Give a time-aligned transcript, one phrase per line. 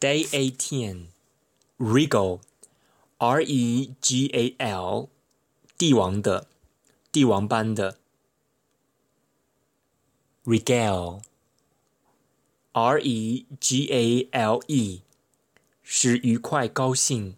[0.00, 1.08] Day 18
[1.80, 2.40] Regal.
[3.18, 5.08] R E G A L.
[5.76, 6.46] 帝王的。
[7.10, 7.98] 帝王般的。
[10.44, 11.22] Regale,
[12.70, 15.00] R E G A L E.
[15.82, 17.34] 使愉快高兴。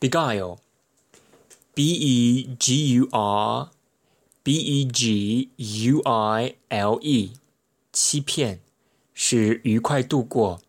[0.00, 0.56] Beguile.
[1.74, 3.68] B E G U R.
[4.42, 7.34] B E G U I L E.
[7.92, 8.62] 欺骗。
[9.12, 10.62] 使愉快度过。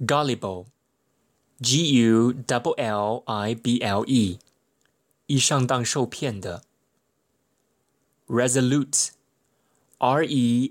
[0.00, 0.66] Gullible,
[1.60, 2.38] G-U-L-L-I-B-L-E，
[5.26, 6.62] 易上当受骗的。
[8.26, 9.10] Resolute,
[9.98, 10.64] R-E-S-O-L-U-T-E，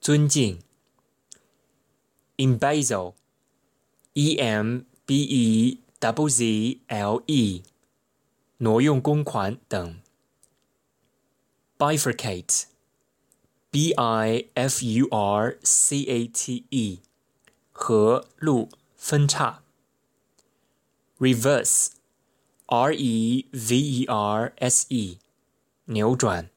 [0.00, 0.58] 尊敬。
[2.36, 3.14] Embezzle,
[4.14, 4.82] E-M-B-E-Z-Z-L-E。
[8.57, 10.01] 挪用公款等。
[11.77, 17.01] bifurcate，b i f u r c a t e，
[17.71, 19.61] 和路分叉。
[21.19, 25.19] reverse，r e v e r s e，
[25.85, 26.49] 扭转。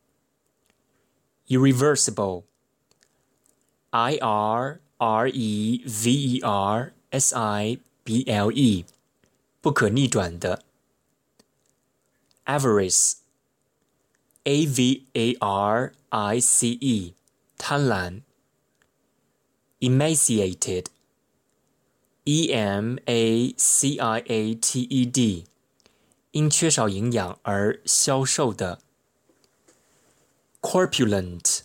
[1.48, 8.86] irreversible，i r r e v e r s i b l e，
[9.60, 10.69] 不可逆转的。
[12.49, 13.17] avarice,
[14.43, 17.13] a v a r i c e，
[17.57, 18.21] 贪婪。
[19.79, 20.85] emaciated,
[22.23, 25.45] e m a c i a t e d，
[26.31, 28.79] 因缺少营养而消瘦的。
[30.61, 31.59] corpulent,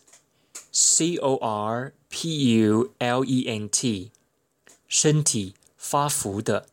[0.70, 4.10] c o r p u l e n t，
[4.86, 6.66] 身体发福的，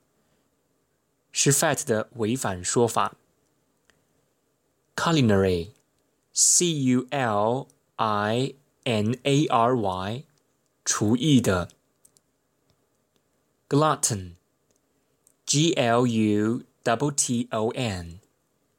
[1.32, 3.16] 是 fat 的违反说法。
[5.02, 5.72] culinary,
[6.34, 10.24] c u l i n a r y，
[10.84, 11.70] 厨艺的。
[13.70, 14.36] glutton,
[15.46, 18.20] g l u t t o n，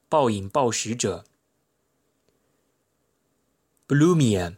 [0.08, 1.24] 暴饮暴食者。
[3.86, 4.56] bulimia,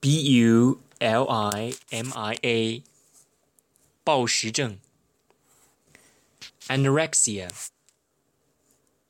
[0.00, 2.82] b u l i m i a，
[4.04, 4.78] 暴食症。
[6.68, 7.50] anorexia。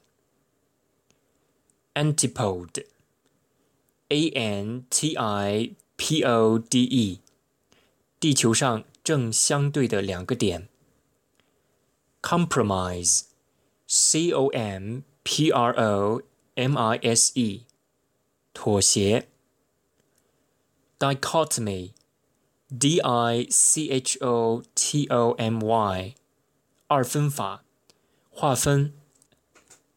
[1.94, 2.86] antipode,
[4.10, 7.22] a n t i p o d e，
[8.20, 10.70] 地球上正相对的两个点。
[12.22, 13.31] compromise。
[13.92, 16.22] C O M P R O
[16.56, 17.66] M I S E，
[18.54, 19.28] 妥协。
[21.00, 26.16] Dichotomy，D I C H O T O M Y，
[26.88, 27.64] 二分法，
[28.32, 28.94] 划分